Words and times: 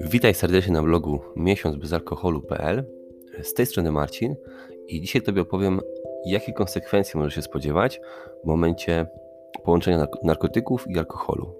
Witaj 0.00 0.34
serdecznie 0.34 0.72
na 0.72 0.82
blogu 0.82 1.20
miesiącbezalkoholu.pl. 1.36 2.84
Z 3.42 3.54
tej 3.54 3.66
strony 3.66 3.92
Marcin 3.92 4.36
i 4.88 5.00
dzisiaj 5.00 5.22
Tobie 5.22 5.42
opowiem, 5.42 5.80
jakie 6.26 6.52
konsekwencje 6.52 7.20
może 7.20 7.30
się 7.30 7.42
spodziewać 7.42 8.00
w 8.44 8.46
momencie 8.46 9.06
połączenia 9.64 10.06
narkotyków 10.24 10.84
i 10.88 10.98
alkoholu. 10.98 11.54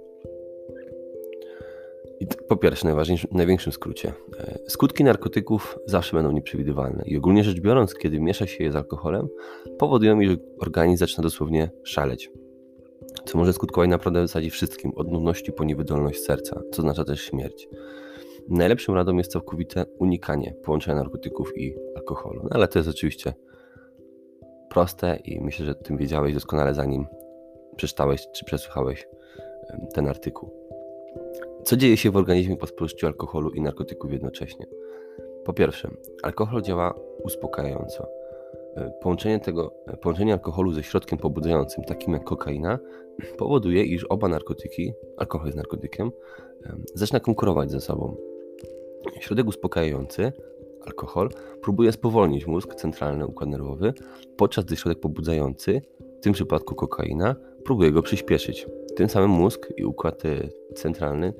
I 2.20 2.26
po 2.48 2.56
pierwsze, 2.56 2.94
w 3.16 3.34
największym 3.34 3.72
skrócie. 3.72 4.12
E, 4.38 4.58
skutki 4.68 5.04
narkotyków 5.04 5.78
zawsze 5.86 6.16
będą 6.16 6.32
nieprzewidywalne 6.32 7.04
i 7.06 7.16
ogólnie 7.16 7.44
rzecz 7.44 7.60
biorąc, 7.60 7.94
kiedy 7.94 8.20
miesza 8.20 8.46
się 8.46 8.64
je 8.64 8.72
z 8.72 8.76
alkoholem, 8.76 9.28
powodują, 9.78 10.22
że 10.22 10.36
organizm 10.58 11.00
zaczyna 11.00 11.22
dosłownie 11.22 11.70
szaleć. 11.84 12.30
Co 13.30 13.38
może 13.38 13.52
skutkować 13.52 13.90
naprawdę 13.90 14.20
w 14.20 14.26
zasadzie 14.26 14.50
wszystkim, 14.50 14.92
od 14.96 15.10
nudności 15.10 15.52
po 15.52 15.64
niewydolność 15.64 16.20
serca, 16.20 16.62
co 16.72 16.82
oznacza 16.82 17.04
też 17.04 17.22
śmierć. 17.22 17.68
Najlepszą 18.48 18.94
radą 18.94 19.16
jest 19.16 19.32
całkowite 19.32 19.84
unikanie 19.98 20.54
połączenia 20.64 20.96
narkotyków 20.96 21.58
i 21.58 21.74
alkoholu. 21.96 22.42
No 22.42 22.48
ale 22.52 22.68
to 22.68 22.78
jest 22.78 22.88
oczywiście 22.88 23.34
proste 24.70 25.16
i 25.24 25.40
myślę, 25.40 25.66
że 25.66 25.74
tym 25.74 25.96
wiedziałeś 25.96 26.34
doskonale 26.34 26.74
zanim 26.74 27.06
przeczytałeś 27.76 28.26
czy 28.32 28.44
przesłuchałeś 28.44 29.08
ten 29.94 30.08
artykuł. 30.08 30.50
Co 31.64 31.76
dzieje 31.76 31.96
się 31.96 32.10
w 32.10 32.16
organizmie 32.16 32.56
po 32.56 32.66
spożyciu 32.66 33.06
alkoholu 33.06 33.50
i 33.50 33.60
narkotyków 33.60 34.12
jednocześnie? 34.12 34.66
Po 35.44 35.52
pierwsze, 35.52 35.90
alkohol 36.22 36.62
działa 36.62 36.94
uspokajająco. 37.24 38.19
E, 38.74 38.90
połączenie, 39.00 39.40
tego, 39.40 39.74
e, 39.86 39.96
połączenie 39.96 40.32
alkoholu 40.32 40.72
ze 40.72 40.82
środkiem 40.82 41.18
pobudzającym, 41.18 41.84
takim 41.84 42.12
jak 42.12 42.24
kokaina, 42.24 42.78
powoduje, 43.38 43.84
iż 43.84 44.04
oba 44.04 44.28
narkotyki, 44.28 44.92
alkohol 45.16 45.46
jest 45.46 45.56
narkotykiem, 45.56 46.10
zaczyna 46.94 47.20
konkurować 47.20 47.70
ze 47.70 47.80
sobą. 47.80 48.16
Środek 49.20 49.46
uspokajający, 49.46 50.32
alkohol, 50.86 51.28
próbuje 51.62 51.92
spowolnić 51.92 52.46
mózg, 52.46 52.74
centralny 52.74 53.26
układ 53.26 53.50
nerwowy, 53.50 53.92
podczas 54.36 54.64
gdy 54.64 54.76
środek 54.76 55.00
pobudzający, 55.00 55.82
w 56.18 56.20
tym 56.20 56.32
przypadku 56.32 56.74
kokaina, 56.74 57.36
próbuje 57.64 57.92
go 57.92 58.02
przyspieszyć. 58.02 58.66
Tym 58.96 59.08
samym 59.08 59.30
mózg 59.30 59.72
i 59.76 59.84
układ 59.84 60.24
e, 60.24 60.48
centralny 60.74 61.34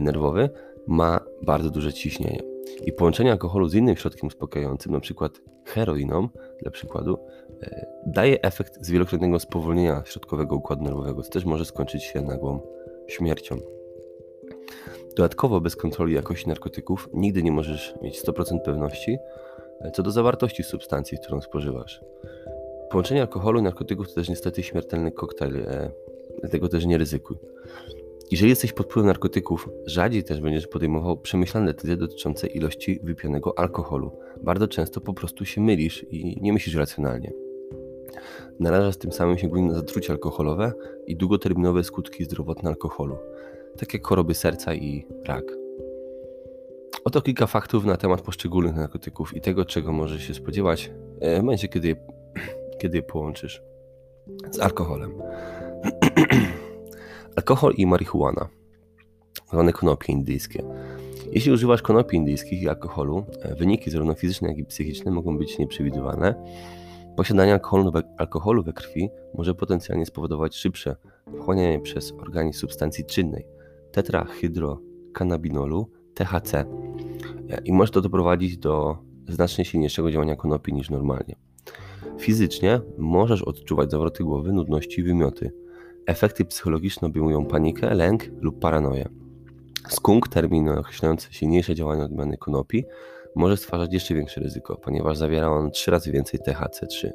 nerwowy 0.00 0.50
ma 0.86 1.20
bardzo 1.42 1.70
duże 1.70 1.92
ciśnienie. 1.92 2.55
I 2.84 2.92
połączenie 2.92 3.32
alkoholu 3.32 3.68
z 3.68 3.74
innym 3.74 3.96
środkiem 3.96 4.26
uspokajającym, 4.26 4.92
np. 4.92 5.28
heroiną, 5.64 6.28
dla 6.62 6.70
przykładu, 6.70 7.18
e, 7.62 7.86
daje 8.06 8.42
efekt 8.42 8.78
zwielokrotnego 8.80 9.38
spowolnienia 9.38 10.02
środkowego 10.04 10.56
układu 10.56 10.84
nerwowego, 10.84 11.22
co 11.22 11.30
też 11.30 11.44
może 11.44 11.64
skończyć 11.64 12.04
się 12.04 12.20
nagłą 12.20 12.60
śmiercią. 13.06 13.56
Dodatkowo 15.16 15.60
bez 15.60 15.76
kontroli 15.76 16.14
jakości 16.14 16.48
narkotyków 16.48 17.08
nigdy 17.12 17.42
nie 17.42 17.52
możesz 17.52 17.94
mieć 18.02 18.22
100% 18.22 18.60
pewności 18.64 19.18
co 19.92 20.02
do 20.02 20.10
zawartości 20.10 20.62
substancji, 20.62 21.18
którą 21.18 21.40
spożywasz. 21.40 22.00
Połączenie 22.90 23.20
alkoholu 23.20 23.60
i 23.60 23.62
narkotyków 23.62 24.08
to 24.08 24.14
też 24.14 24.28
niestety 24.28 24.62
śmiertelny 24.62 25.12
koktajl, 25.12 25.56
e, 25.56 25.90
dlatego 26.40 26.68
też 26.68 26.86
nie 26.86 26.98
ryzykuj. 26.98 27.36
Jeżeli 28.30 28.50
jesteś 28.50 28.72
pod 28.72 28.86
wpływem 28.86 29.06
narkotyków, 29.06 29.68
rzadziej 29.86 30.24
też 30.24 30.40
będziesz 30.40 30.66
podejmował 30.66 31.16
przemyślane 31.16 31.66
decyzje 31.66 31.96
dotyczące 31.96 32.46
ilości 32.46 33.00
wypianego 33.02 33.58
alkoholu. 33.58 34.12
Bardzo 34.42 34.68
często 34.68 35.00
po 35.00 35.14
prostu 35.14 35.44
się 35.44 35.60
mylisz 35.60 36.06
i 36.10 36.42
nie 36.42 36.52
myślisz 36.52 36.74
racjonalnie. 36.74 37.32
Narażasz 38.60 38.96
tym 38.96 39.12
samym 39.12 39.38
się 39.38 39.48
na 39.48 39.74
zatrucie 39.74 40.12
alkoholowe 40.12 40.72
i 41.06 41.16
długoterminowe 41.16 41.84
skutki 41.84 42.24
zdrowotne 42.24 42.70
alkoholu 42.70 43.16
takie 43.76 43.98
jak 43.98 44.06
choroby 44.06 44.34
serca 44.34 44.74
i 44.74 45.06
rak. 45.24 45.44
Oto 47.04 47.22
kilka 47.22 47.46
faktów 47.46 47.84
na 47.84 47.96
temat 47.96 48.20
poszczególnych 48.20 48.76
narkotyków 48.76 49.36
i 49.36 49.40
tego, 49.40 49.64
czego 49.64 49.92
możesz 49.92 50.22
się 50.22 50.34
spodziewać 50.34 50.90
e, 51.20 51.36
w 51.40 51.42
momencie, 51.42 51.68
kiedy 51.68 51.88
je, 51.88 51.96
kiedy 52.80 52.96
je 52.96 53.02
połączysz 53.02 53.62
z 54.50 54.60
alkoholem. 54.60 55.14
Alkohol 57.36 57.74
i 57.76 57.86
marihuana, 57.86 58.48
zwane 59.52 59.72
konopie 59.72 60.12
indyjskie. 60.12 60.62
Jeśli 61.32 61.52
używasz 61.52 61.82
konopi 61.82 62.16
indyjskich 62.16 62.62
i 62.62 62.68
alkoholu, 62.68 63.24
e, 63.42 63.54
wyniki 63.54 63.90
zarówno 63.90 64.14
fizyczne, 64.14 64.48
jak 64.48 64.58
i 64.58 64.64
psychiczne 64.64 65.10
mogą 65.10 65.38
być 65.38 65.58
nieprzewidywalne. 65.58 66.34
Posiadanie 67.16 67.52
alkoholu 67.52 67.92
we, 67.92 68.02
alkoholu 68.18 68.62
we 68.62 68.72
krwi 68.72 69.10
może 69.34 69.54
potencjalnie 69.54 70.06
spowodować 70.06 70.56
szybsze 70.56 70.96
wchłanianie 71.36 71.80
przez 71.80 72.12
organizm 72.12 72.58
substancji 72.58 73.04
czynnej, 73.04 73.46
tetrahydrokannabinolu, 73.92 75.90
THC. 76.14 76.64
I 77.64 77.72
może 77.72 77.92
to 77.92 78.00
doprowadzić 78.00 78.58
do 78.58 78.98
znacznie 79.28 79.64
silniejszego 79.64 80.10
działania 80.10 80.36
konopi 80.36 80.72
niż 80.72 80.90
normalnie. 80.90 81.36
Fizycznie 82.18 82.80
możesz 82.98 83.42
odczuwać 83.42 83.90
zawroty 83.90 84.24
głowy, 84.24 84.52
nudności 84.52 85.00
i 85.00 85.04
wymioty. 85.04 85.65
Efekty 86.06 86.44
psychologiczne 86.44 87.08
obejmują 87.08 87.46
panikę, 87.46 87.94
lęk 87.94 88.22
lub 88.40 88.58
paranoję. 88.58 89.08
Skunk, 89.88 90.28
termin 90.28 90.68
określający 90.68 91.28
silniejsze 91.30 91.74
działanie 91.74 92.02
odmiany 92.02 92.36
konopi, 92.36 92.84
może 93.34 93.56
stwarzać 93.56 93.92
jeszcze 93.92 94.14
większe 94.14 94.40
ryzyko, 94.40 94.76
ponieważ 94.76 95.16
zawiera 95.18 95.48
on 95.48 95.70
3 95.70 95.90
razy 95.90 96.12
więcej 96.12 96.40
THC3. 96.40 97.10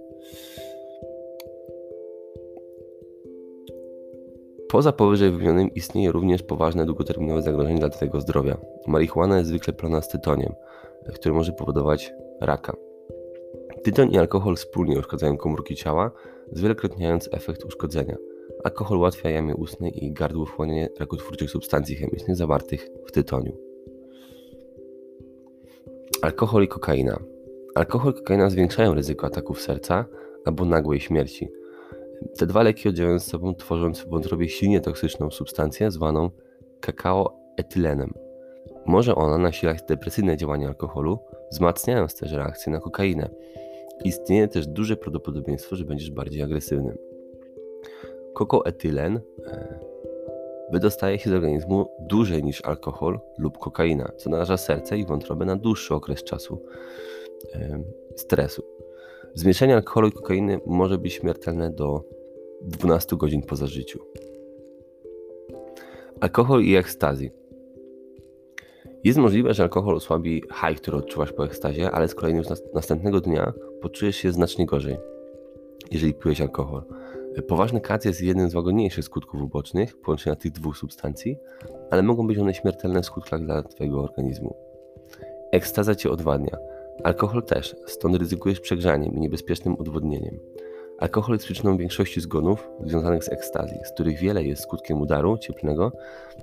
Poza 4.70 4.92
powyżej 4.92 5.32
wymienionym 5.32 5.74
istnieje 5.74 6.12
również 6.12 6.44
poważne 6.44 6.86
długoterminowe 6.86 7.42
zagrożenie 7.42 7.80
dla 7.80 7.90
Twojego 7.90 8.22
zdrowia. 8.22 8.58
Marihuana 8.88 9.38
jest 9.38 9.50
zwykle 9.50 9.74
plona 9.74 10.02
z 10.02 10.10
tytoniem, 10.10 10.54
który 11.14 11.36
może 11.36 11.52
powodować 11.52 12.14
raka. 12.42 12.74
Tytoń 13.84 14.12
i 14.12 14.18
alkohol 14.18 14.56
wspólnie 14.56 15.00
uszkadzają 15.00 15.38
komórki 15.38 15.76
ciała, 15.76 16.12
zwielokrotniając 16.52 17.30
efekt 17.32 17.66
uszkodzenia. 17.66 18.16
Alkohol 18.64 18.98
ułatwia 18.98 19.30
jamie 19.30 19.56
ustnej 19.56 20.06
i 20.06 20.14
gardłu 20.14 20.46
wchłanianie 20.46 20.90
rakotwórczych 21.00 21.50
substancji 21.50 21.96
chemicznych 21.96 22.38
zawartych 22.38 22.90
w 23.06 23.12
tytoniu. 23.12 23.58
Alkohol 26.22 26.64
i 26.64 26.68
kokaina. 26.68 27.20
Alkohol 27.76 28.12
i 28.12 28.16
kokaina 28.16 28.50
zwiększają 28.50 28.94
ryzyko 28.94 29.28
ataków 29.28 29.62
serca 29.62 30.06
albo 30.46 30.66
nagłej 30.66 31.00
śmierci. 31.00 31.50
Te 32.38 32.46
dwa 32.46 32.64
leki 32.64 32.90
oddziałują 32.90 33.20
z 33.20 33.26
sobą, 33.26 33.56
tworząc 33.56 34.00
w 34.00 34.10
wątrobie 34.10 34.50
silnie 34.50 34.82
toksyczną 34.82 35.32
substancję 35.32 35.92
zwaną 35.92 36.30
kakaoetylenem. 36.80 38.14
Może 38.86 39.16
ona 39.16 39.38
nasilać 39.38 39.84
depresyjne 39.84 40.38
działanie 40.38 40.68
alkoholu, 40.68 41.20
wzmacniając 41.52 42.16
też 42.16 42.32
reakcję 42.32 42.72
na 42.72 42.80
kokainę. 42.80 43.30
Istnieje 44.06 44.48
też 44.48 44.68
duże 44.68 44.98
prawdopodobieństwo, 44.98 45.76
że 45.76 45.86
będziesz 45.86 46.12
bardziej 46.12 46.42
agresywny. 46.42 46.98
Kokoetylen 48.42 49.22
e, 49.46 49.80
wydostaje 50.72 51.20
się 51.20 51.30
z 51.30 51.34
organizmu 51.34 51.86
dłużej 52.00 52.44
niż 52.44 52.66
alkohol 52.66 53.20
lub 53.38 53.58
kokaina, 53.58 54.12
co 54.18 54.30
naraża 54.30 54.58
serce 54.58 54.98
i 54.98 55.06
wątrobę 55.06 55.46
na 55.46 55.56
dłuższy 55.56 55.96
okres 55.96 56.24
czasu 56.24 56.62
e, 57.54 57.84
stresu. 58.16 58.64
Zmieszanie 59.34 59.76
alkoholu 59.76 60.08
i 60.08 60.12
kokainy 60.12 60.60
może 60.66 60.98
być 60.98 61.14
śmiertelne 61.14 61.70
do 61.70 62.04
12 62.62 63.16
godzin 63.16 63.42
po 63.42 63.56
zażyciu. 63.56 64.00
Alkohol 66.22 66.64
i 66.64 66.76
ekstazji. 66.76 67.32
Jest 69.04 69.20
możliwe, 69.20 69.54
że 69.54 69.64
alkohol 69.64 69.96
osłabi 69.96 70.42
high, 70.42 70.82
który 70.82 70.98
odczuwasz 70.98 71.34
po 71.34 71.46
ekstazie, 71.46 71.92
ale 71.92 72.08
z 72.08 72.16
kolei 72.16 72.36
już 72.36 72.48
następnego 72.74 73.22
dnia 73.22 73.54
poczujesz 73.82 74.16
się 74.16 74.32
znacznie 74.32 74.66
gorzej, 74.66 74.98
jeżeli 75.92 76.14
pijesz 76.14 76.42
alkohol. 76.42 77.01
Poważny 77.48 77.82
kac 77.82 78.06
jest 78.06 78.22
jednym 78.22 78.50
z 78.50 78.56
łagodniejszych 78.56 79.06
skutków 79.06 79.42
ubocznych 79.42 80.02
połączenia 80.02 80.36
tych 80.36 80.52
dwóch 80.52 80.78
substancji, 80.78 81.38
ale 81.90 82.04
mogą 82.04 82.28
być 82.28 82.38
one 82.38 82.54
śmiertelne 82.54 83.02
w 83.02 83.06
skutkach 83.06 83.42
dla 83.42 83.64
Twojego 83.64 84.04
organizmu. 84.04 84.56
Ekstaza 85.52 85.96
Cię 85.96 86.10
odwadnia. 86.10 86.58
Alkohol 87.04 87.44
też, 87.44 87.76
stąd 87.86 88.16
ryzykujesz 88.16 88.60
przegrzaniem 88.60 89.14
i 89.14 89.20
niebezpiecznym 89.20 89.76
odwodnieniem. 89.76 90.40
Alkohol 90.98 91.36
jest 91.36 91.46
przyczyną 91.46 91.78
większości 91.78 92.22
zgonów 92.22 92.70
związanych 92.84 93.24
z 93.24 93.30
ekstazji, 93.30 93.78
z 93.84 93.92
których 93.92 94.20
wiele 94.20 94.44
jest 94.44 94.64
skutkiem 94.64 95.02
udaru 95.02 95.38
cieplnego. 95.38 95.92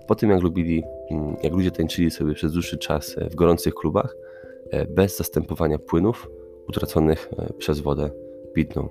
Po 0.07 0.15
tym, 0.15 0.31
jak 0.31 0.43
lubili, 0.43 0.85
mm, 1.11 1.37
jak 1.43 1.53
ludzie 1.53 1.71
tańczyli 1.71 2.11
sobie 2.11 2.35
przez 2.35 2.53
dłuższy 2.53 2.79
czas 2.79 3.19
e, 3.19 3.31
w 3.31 3.35
gorących 3.35 3.75
klubach, 3.75 4.17
e, 4.71 4.87
bez 4.87 5.17
zastępowania 5.17 5.79
płynów 5.79 6.31
utraconych 6.69 7.31
e, 7.39 7.53
przez 7.53 7.81
wodę 7.81 8.11
pitną. 8.55 8.89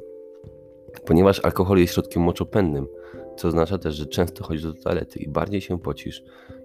Ponieważ 1.06 1.46
alkohol 1.46 1.78
jest 1.78 1.94
środkiem 1.94 2.24
moczopędnym, 2.24 2.88
co 3.38 3.48
oznacza 3.48 3.78
też, 3.78 3.96
że 3.96 4.06
często 4.06 4.44
chodzisz 4.44 4.64
do 4.64 4.74
toalety 4.74 5.20
i 5.20 5.30
bardziej 5.30 5.62
się 5.62 5.80
pocisz, 5.80 6.24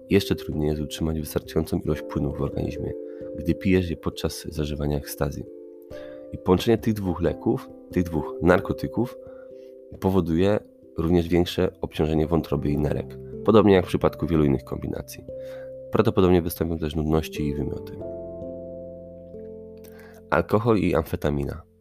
jeszcze 0.09 0.35
trudniej 0.35 0.69
jest 0.69 0.81
utrzymać 0.81 1.19
wystarczającą 1.19 1.79
ilość 1.79 2.01
płynów 2.01 2.37
w 2.37 2.41
organizmie, 2.41 2.93
gdy 3.37 3.55
pijesz 3.55 3.89
je 3.89 3.97
podczas 3.97 4.45
zażywania 4.49 4.97
ekstazji. 4.97 5.45
I 6.31 6.37
połączenie 6.37 6.77
tych 6.77 6.93
dwóch 6.93 7.21
leków, 7.21 7.69
tych 7.91 8.03
dwóch 8.03 8.35
narkotyków 8.41 9.17
powoduje 9.99 10.59
również 10.97 11.27
większe 11.27 11.71
obciążenie 11.81 12.27
wątroby 12.27 12.69
i 12.69 12.77
nerek, 12.77 13.17
podobnie 13.45 13.73
jak 13.73 13.85
w 13.85 13.87
przypadku 13.87 14.27
wielu 14.27 14.43
innych 14.43 14.63
kombinacji. 14.63 15.23
Prawdopodobnie 15.91 16.41
wystąpią 16.41 16.77
też 16.77 16.95
nudności 16.95 17.47
i 17.47 17.55
wymioty. 17.55 17.93
Alkohol 20.29 20.77
i 20.77 20.95
amfetamina. 20.95 21.72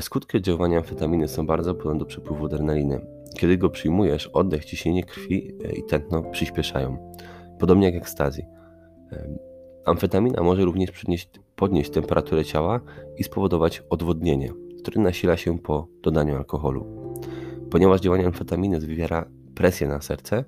Skutki 0.00 0.36
oddziaływania 0.36 0.78
amfetaminy 0.78 1.28
są 1.28 1.46
bardzo 1.46 1.74
podobne 1.74 1.98
do 1.98 2.04
przepływu 2.04 2.46
adrenaliny. 2.46 3.00
Kiedy 3.38 3.56
go 3.56 3.70
przyjmujesz, 3.70 4.26
oddech, 4.26 4.64
ciśnienie 4.64 5.04
krwi 5.04 5.52
i 5.78 5.82
tętno 5.82 6.22
przyspieszają, 6.22 7.14
podobnie 7.58 7.86
jak 7.86 7.94
ekstazji. 7.94 8.44
Amfetamina 9.84 10.42
może 10.42 10.64
również 10.64 10.90
podnieść 11.56 11.90
temperaturę 11.90 12.44
ciała 12.44 12.80
i 13.18 13.24
spowodować 13.24 13.82
odwodnienie, 13.90 14.52
które 14.78 15.02
nasila 15.02 15.36
się 15.36 15.58
po 15.58 15.88
dodaniu 16.02 16.36
alkoholu. 16.36 16.86
Ponieważ 17.70 18.00
działanie 18.00 18.26
amfetaminy 18.26 18.80
wywiera 18.80 19.28
presję 19.54 19.88
na 19.88 20.00
serce, 20.00 20.44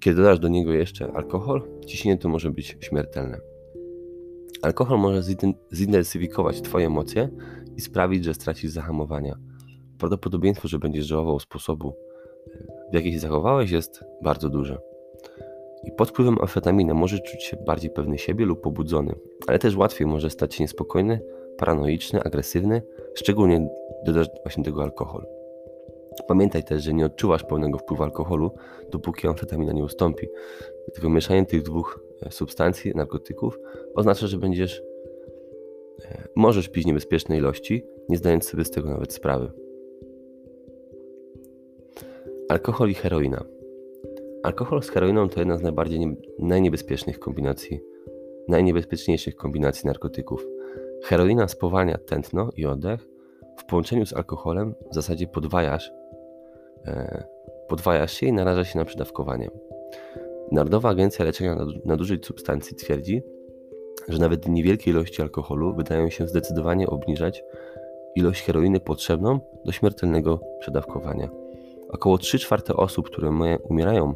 kiedy 0.00 0.16
dodasz 0.16 0.38
do 0.38 0.48
niego 0.48 0.72
jeszcze 0.72 1.12
alkohol, 1.12 1.68
ciśnienie 1.86 2.18
to 2.18 2.28
może 2.28 2.50
być 2.50 2.78
śmiertelne. 2.80 3.38
Alkohol 4.62 4.98
może 4.98 5.22
zintensyfikować 5.74 6.62
Twoje 6.62 6.86
emocje 6.86 7.28
i 7.76 7.80
sprawić, 7.80 8.24
że 8.24 8.34
stracisz 8.34 8.70
zahamowania. 8.70 9.38
Prawdopodobieństwo, 9.98 10.68
że 10.68 10.78
będziesz 10.78 11.06
żałował 11.06 11.40
sposobu, 11.40 11.94
w 12.90 12.94
jaki 12.94 13.12
się 13.12 13.18
zachowałeś, 13.18 13.70
jest 13.70 14.04
bardzo 14.22 14.48
duże. 14.48 14.78
I 15.84 15.92
pod 15.92 16.08
wpływem 16.08 16.36
amfetaminy 16.40 16.94
możesz 16.94 17.22
czuć 17.22 17.42
się 17.42 17.56
bardziej 17.56 17.90
pewny 17.90 18.18
siebie 18.18 18.44
lub 18.44 18.60
pobudzony, 18.60 19.14
ale 19.46 19.58
też 19.58 19.76
łatwiej 19.76 20.06
może 20.06 20.30
stać 20.30 20.54
się 20.54 20.64
niespokojny, 20.64 21.20
paranoiczny, 21.58 22.22
agresywny, 22.22 22.82
szczególnie 23.14 23.68
dodasz 24.04 24.26
właśnie 24.44 24.64
tego 24.64 24.82
alkohol. 24.82 25.26
Pamiętaj 26.28 26.64
też, 26.64 26.82
że 26.82 26.94
nie 26.94 27.06
odczuwasz 27.06 27.44
pełnego 27.44 27.78
wpływu 27.78 28.02
alkoholu, 28.02 28.50
dopóki 28.90 29.28
amfetamina 29.28 29.72
nie 29.72 29.84
ustąpi. 29.84 30.28
Dlatego 30.86 31.10
mieszanie 31.10 31.46
tych 31.46 31.62
dwóch 31.62 32.00
e, 32.22 32.30
substancji, 32.30 32.92
narkotyków, 32.94 33.58
oznacza, 33.94 34.26
że 34.26 34.38
będziesz 34.38 34.78
e, 34.78 34.82
możesz 36.36 36.68
pić 36.68 36.86
niebezpieczne 36.86 37.36
ilości, 37.36 37.84
nie 38.08 38.16
zdając 38.16 38.44
sobie 38.44 38.64
z 38.64 38.70
tego 38.70 38.88
nawet 38.88 39.12
sprawy. 39.12 39.52
Alkohol 42.48 42.90
i 42.90 42.94
heroina. 42.94 43.44
Alkohol 44.42 44.82
z 44.82 44.88
heroiną 44.88 45.28
to 45.28 45.40
jedna 45.40 45.58
z 45.58 45.62
najbardziej 45.62 46.00
nie, 46.00 46.16
najniebezpiecznych 46.38 47.18
kombinacji, 47.18 47.80
najniebezpieczniejszych 48.48 49.36
kombinacji 49.36 49.86
narkotyków. 49.86 50.46
Heroina 51.04 51.48
spowalnia 51.48 51.98
tętno 51.98 52.50
i 52.56 52.66
oddech. 52.66 53.08
W 53.56 53.64
połączeniu 53.64 54.06
z 54.06 54.12
alkoholem 54.12 54.74
w 54.90 54.94
zasadzie 54.94 55.26
podwajasz, 55.26 55.92
e, 56.86 57.24
podwajasz 57.68 58.12
się 58.12 58.26
i 58.26 58.32
naraża 58.32 58.64
się 58.64 58.78
na 58.78 58.84
przedawkowanie. 58.84 59.50
Narodowa 60.52 60.88
Agencja 60.88 61.24
Leczenia 61.24 61.56
Nadużyć 61.84 62.26
Substancji 62.26 62.76
twierdzi, 62.76 63.22
że 64.08 64.18
nawet 64.18 64.48
niewielkie 64.48 64.90
ilości 64.90 65.22
alkoholu 65.22 65.74
wydają 65.74 66.10
się 66.10 66.28
zdecydowanie 66.28 66.86
obniżać 66.86 67.44
ilość 68.16 68.42
heroiny 68.42 68.80
potrzebną 68.80 69.40
do 69.64 69.72
śmiertelnego 69.72 70.40
przedawkowania. 70.60 71.28
Około 71.88 72.18
3 72.18 72.38
czwarte 72.38 72.76
osób, 72.76 73.06
które 73.06 73.58
umierają 73.68 74.14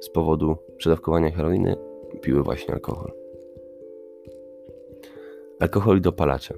z 0.00 0.10
powodu 0.10 0.56
przedawkowania 0.76 1.30
heroiny, 1.30 1.76
piły 2.22 2.42
właśnie 2.42 2.74
alkohol. 2.74 3.12
Alkohol 5.60 5.98
i 5.98 6.00
dopalacze. 6.00 6.54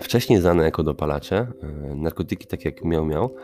Wcześniej 0.00 0.40
znane 0.40 0.64
jako 0.64 0.82
dopalacze, 0.82 1.46
e, 1.62 1.94
narkotyki 1.94 2.46
takie 2.46 2.68
jak 2.68 2.84
miał 2.84 3.06
miał, 3.06 3.34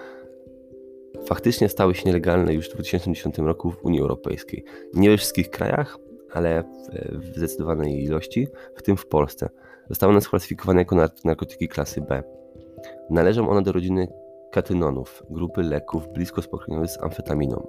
faktycznie 1.27 1.69
stały 1.69 1.95
się 1.95 2.03
nielegalne 2.07 2.55
już 2.55 2.69
w 2.69 2.73
2010 2.73 3.39
roku 3.39 3.71
w 3.71 3.85
Unii 3.85 4.01
Europejskiej. 4.01 4.65
Nie 4.95 5.11
we 5.11 5.17
wszystkich 5.17 5.51
krajach, 5.51 5.99
ale 6.35 6.65
w 7.13 7.37
zdecydowanej 7.37 8.05
ilości, 8.05 8.49
w 8.75 8.83
tym 8.83 8.97
w 8.97 9.07
Polsce. 9.07 9.49
Zostały 9.89 10.13
one 10.13 10.21
sklasyfikowane 10.21 10.81
jako 10.81 10.97
narkotyki 11.25 11.69
klasy 11.69 12.01
B. 12.01 12.23
Należą 13.11 13.49
one 13.49 13.63
do 13.63 13.73
rodziny 13.73 14.09
katynonów, 14.51 15.23
grupy 15.31 15.63
leków 15.63 16.09
blisko 16.09 16.43
spokrewnionych 16.43 16.91
z 16.91 17.03
amfetaminą. 17.03 17.67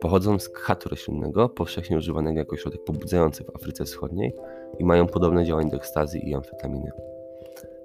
Pochodzą 0.00 0.38
z 0.38 0.48
khatu 0.48 0.88
roślinnego, 0.88 1.48
powszechnie 1.48 1.96
używanego 1.96 2.38
jako 2.38 2.56
środek 2.56 2.84
pobudzający 2.84 3.44
w 3.44 3.56
Afryce 3.56 3.84
Wschodniej 3.84 4.34
i 4.78 4.84
mają 4.84 5.06
podobne 5.06 5.44
działanie 5.44 5.70
do 5.70 5.76
ekstazji 5.76 6.28
i 6.28 6.34
amfetaminy. 6.34 6.90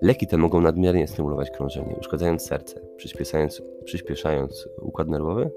Leki 0.02 0.28
te 0.28 0.38
mogą 0.38 0.62
nadmiernie 0.62 1.08
stymulować 1.08 1.52
krążenie, 1.52 1.96
uszkadzając 2.00 2.46
serce, 2.46 2.82
przyspieszając, 2.98 3.62
przyspieszając 3.84 4.70
układ 4.82 5.08
nerwowy 5.08 5.52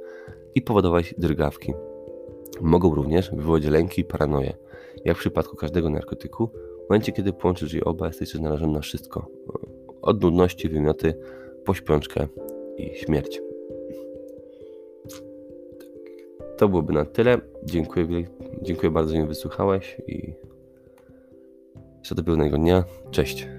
i 0.55 0.63
powodować 0.63 1.15
drgawki. 1.19 1.75
Mogą 2.61 2.95
również 2.95 3.31
wywołać 3.31 3.65
lęki 3.65 4.01
i 4.01 4.05
paranoję. 4.05 4.55
Jak 5.05 5.17
w 5.17 5.21
przypadku 5.21 5.57
każdego 5.57 5.91
narkotyku, 5.91 6.51
w 6.87 6.91
momencie 6.91 7.13
kiedy 7.13 7.33
połączysz 7.33 7.73
je 7.73 7.85
oba, 7.85 8.07
jesteś 8.07 8.35
narażony 8.35 8.73
na 8.73 8.81
wszystko. 8.81 9.27
Od 10.03 10.23
nudności, 10.23 10.69
wymioty, 10.69 11.15
po 11.65 11.75
śpiączkę 11.75 12.29
i 12.77 12.95
śmierć. 12.95 13.41
To 16.57 16.69
byłoby 16.69 16.93
na 16.93 17.05
tyle. 17.05 17.39
Dziękuję, 17.65 18.07
dziękuję 18.63 18.91
bardzo, 18.91 19.11
że 19.11 19.19
mnie 19.19 19.27
wysłuchałeś 19.27 19.97
i 20.07 20.35
do 22.11 22.23
dobrego 22.23 22.57
dnia. 22.57 22.85
Cześć. 23.11 23.58